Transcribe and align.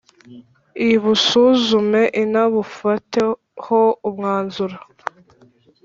ibusuzume 0.93 2.01
inabufateho 2.23 3.81
umwanzuro 4.09 4.77